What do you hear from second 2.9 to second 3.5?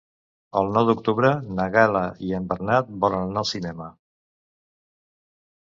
volen anar al